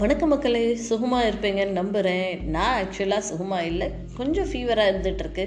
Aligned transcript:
வணக்க 0.00 0.24
மக்களே 0.30 0.60
சுகமாக 0.88 1.28
இருப்பீங்கன்னு 1.28 1.78
நம்புகிறேன் 1.78 2.42
நான் 2.54 2.74
ஆக்சுவலாக 2.80 3.22
சுகமாக 3.28 3.68
இல்லை. 3.70 3.86
கொஞ்சம் 4.18 4.48
ஃபீவராக 4.50 4.90
இருந்துகிட்ருக்கு 4.90 5.44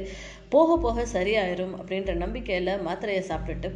போக 0.53 0.75
போக 0.85 1.05
சரியாயிரும் 1.13 1.71
அப்படின்ற 1.77 2.13
நம்பிக்கையில் 2.23 2.71
மாத்திரையை 2.87 3.21
சாப்பிட்டுட்டு 3.29 3.69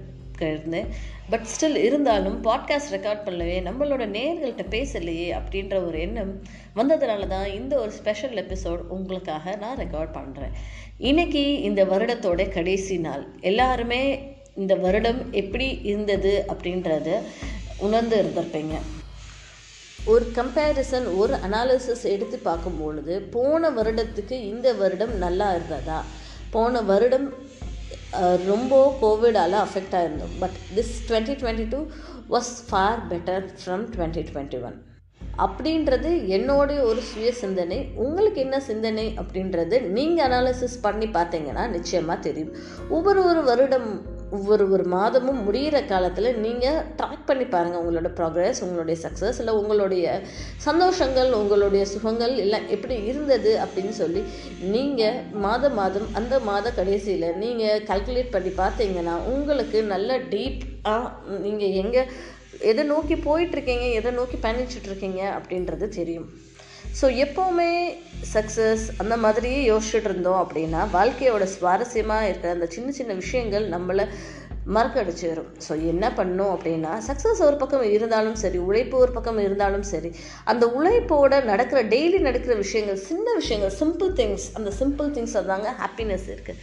இருந்தேன். 0.47 0.89
பட் 1.29 1.45
ஸ்டில் 1.51 1.79
இருந்தாலும் 1.85 2.35
பாட்காஸ்ட் 2.47 2.93
ரெக்கார்ட் 2.95 3.23
பண்ணலையே 3.27 3.59
நம்மளோட 3.67 4.07
நேர்கள்ட்ட 4.17 4.65
பேசலையே 4.75 5.29
அப்படின்ற 5.37 5.77
ஒரு 5.85 5.99
எண்ணம் 6.07 6.33
வந்ததுனால 6.79 7.29
தான் 7.35 7.47
இந்த 7.59 7.73
ஒரு 7.83 7.93
ஸ்பெஷல் 7.99 8.35
எபிசோட் 8.43 8.83
உங்களுக்காக 8.97 9.55
நான் 9.63 9.79
ரெக்கார்ட் 9.83 10.13
பண்ணுறேன் 10.19 10.53
இன்னைக்கு 11.11 11.45
இந்த 11.69 11.83
வருடத்தோட 11.93 12.49
கடைசி 12.57 12.97
நாள். 13.07 13.25
எல்லாருமே 13.51 14.03
இந்த 14.63 14.75
வருடம் 14.85 15.23
எப்படி 15.43 15.69
இருந்தது 15.93 16.35
அப்படின்றத 16.53 17.09
உணர்ந்து 17.87 18.17
இருந்திருப்பீங்க. 18.23 18.75
ஒரு 20.13 20.25
கம்பேரிசன் 20.37 21.05
ஒரு 21.21 21.33
அனாலிசிஸ் 21.45 22.03
எடுத்து 22.13 22.37
பார்க்கும் 22.47 22.79
பொழுது 22.81 23.13
போன 23.35 23.69
வருடத்துக்கு 23.77 24.35
இந்த 24.51 24.67
வருடம் 24.81 25.13
நல்லா 25.23 25.47
இருந்ததா? 25.57 25.99
போன 26.55 26.81
வருடம் 26.89 27.27
ரொம்ப 28.49 28.73
கோவிடால் 29.01 29.55
affect 29.65 29.95
ஆயிருந்தோம். 29.99 30.35
But 30.41 30.57
this 30.75 30.93
twenty 31.07 31.35
twenty 31.41 31.65
two 31.73 31.79
was 32.33 32.51
far 32.67 33.01
better 33.11 33.45
from 33.61 33.85
twenty 33.95 34.23
twenty 34.29 34.59
one 34.67 34.77
அப்படின்றது 35.45 36.09
என்னோடைய 36.35 36.79
ஒரு 36.89 37.01
சுய 37.07 37.29
சிந்தனை. 37.41 37.79
உங்களுக்கு 38.05 38.39
என்ன 38.45 38.57
சிந்தனை 38.69 39.07
அப்படின்றது 39.21 39.77
நீங்கள் 39.95 40.25
அனாலிசிஸ் 40.27 40.77
பண்ணி 40.85 41.07
பார்த்தீங்கன்னா 41.17 41.63
நிச்சயமாக 41.75 42.25
தெரியும். 42.27 42.53
ஒவ்வொரு 42.95 43.21
ஒரு 43.31 43.41
வருடம் 43.49 43.89
ஒவ்வொரு 44.31 44.69
ஒரு 44.71 44.83
மாதமும் 44.83 45.41
முடிகிற 45.43 45.85
காலத்தில் 45.85 46.39
நீங்கள் 46.39 46.79
ட்ராக் 46.97 47.25
பண்ணி 47.25 47.45
பாருங்கள் 47.45 47.81
உங்களோட 47.81 48.09
ப்ராக்ரஸ் 48.13 48.61
உங்களுடைய 48.63 48.97
சக்ஸஸ் 49.03 49.39
இல்லை 49.39 49.53
உங்களுடைய 49.53 50.21
சந்தோஷங்கள் 50.57 51.31
உங்களுடைய 51.33 51.85
சுகங்கள் 51.85 52.33
இல்லை 52.37 52.59
எப்படி 52.67 53.03
இருந்தது 53.03 53.53
அப்படின்னு 53.65 53.89
சொல்லி 53.89 54.23
நீங்கள் 54.71 55.19
மாதம் 55.39 55.73
மாதம் 55.73 56.07
அந்த 56.13 56.39
மாத 56.39 56.71
கடைசியில் 56.71 57.27
நீங்கள் 57.35 57.83
கால்குலேட் 57.83 58.33
பண்ணி 58.35 58.53
பார்த்தீங்கன்னா 58.57 59.15
உங்களுக்கு 59.27 59.81
நல்ல 59.83 60.17
டீப்பாக 60.17 61.11
நீங்கள் 61.41 61.73
எங்கே 61.73 62.03
எதை 62.61 62.83
நோக்கி 62.85 63.15
போயிட்டுருக்கீங்க 63.15 63.87
எதை 63.91 64.11
நோக்கி 64.11 64.37
பயணிச்சுட்ருக்கீங்க 64.37 65.21
அப்படின்றது 65.37 65.87
தெரியும். 65.89 66.27
ஸோ 66.99 67.05
எப்போவுமே 67.23 67.71
சக்ஸஸ் 68.33 68.85
அந்த 68.97 69.15
மாதிரியே 69.17 69.59
யோசிச்சுட்டு 69.71 70.09
இருந்தோம் 70.09 70.41
அப்படின்னா 70.43 70.81
வாழ்க்கையோட 70.91 71.45
சுவாரஸ்யமாக 71.55 72.27
இருக்கிற 72.27 72.51
அந்த 72.53 72.67
சின்ன 72.71 72.91
சின்ன 72.91 73.13
விஷயங்கள் 73.13 73.65
நம்மளை 73.69 74.05
மறக்கடிச்சிடும் 74.67 75.49
ஸோ 75.67 75.73
என்ன 75.85 76.05
பண்ணும் 76.11 76.53
அப்படின்னா 76.53 76.91
சக்ஸஸ் 77.07 77.41
ஒரு 77.41 77.57
பக்கம் 77.57 77.83
இருந்தாலும் 77.89 78.35
சரி 78.35 78.59
உழைப்பு 78.59 78.95
ஒரு 78.97 79.11
பக்கம் 79.11 79.39
இருந்தாலும் 79.39 79.83
சரி 79.83 80.09
அந்த 80.43 80.65
உழைப்போட 80.75 81.43
நடக்கிற 81.43 81.81
டெய்லி 81.89 82.19
நடக்கிற 82.19 82.55
விஷயங்கள் 82.55 82.99
சின்ன 83.05 83.35
விஷயங்கள் 83.35 83.75
சிம்பிள் 83.79 84.11
திங்ஸ் 84.15 84.47
அந்த 84.53 84.71
சிம்பிள் 84.79 85.11
திங்ஸ் 85.11 85.37
தாங்க 85.45 85.71
ஹாப்பினஸ் 85.79 86.27
இருக்குது 86.27 86.61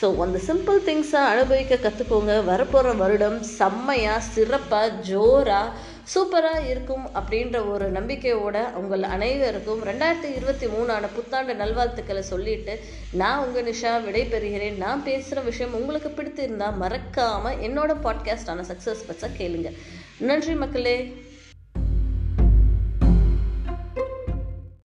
ஸோ 0.00 0.08
அந்த 0.18 0.38
சிம்பிள் 0.46 0.78
திங்ஸை 0.84 1.22
அனுபவிக்க 1.24 1.74
கற்றுக்கோங்க 1.78 2.34
வரப்போகிற 2.44 2.94
வருடம் 2.96 3.38
செம்மையாக 3.50 4.26
சிறப்பாக 4.34 4.94
ஜோராக 5.08 5.74
சூப்பராக 6.14 6.70
இருக்கும் 6.70 7.06
அப்படின்ற 7.14 7.70
ஒரு 7.70 7.92
நம்பிக்கையோட 7.92 8.72
உங்கள் 8.72 9.02
அனைவருக்கும் 9.02 9.82
ரெண்டாயிரத்தி 9.82 10.34
இருபத்தி 10.34 10.66
மூணான 10.66 11.08
புத்தாண்டு 11.14 11.54
நல்வாழ்த்துக்களை 11.54 12.22
சொல்லிட்டு 12.22 12.80
நான் 13.12 13.46
உங்கள் 13.46 13.64
நிஷா 13.64 14.08
விடைபெறுகிறேன். 14.08 14.76
நான் 14.76 15.04
பேசுகிற 15.04 15.40
விஷயம் 15.40 15.74
உங்களுக்கு 15.74 16.08
பிடித்திருந்தால் 16.08 16.76
மறக்காமல் 16.76 17.56
என்னோட 17.56 17.96
பாட்காஸ்டான 18.04 18.64
சக்ஸஸ் 18.64 19.06
பச்சா 19.08 19.26
கேளுங்க. 19.38 19.76
நன்றி 20.18 20.54
மக்களே. 20.54 21.14